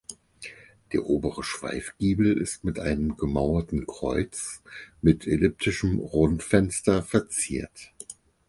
[0.93, 4.63] Der obere Schweifgiebel ist mit einem gemauerten Kreuz
[5.03, 7.93] mit elliptischem Rundfenster verziert.